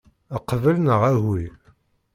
[0.49, 1.47] Qbel neɣ agi.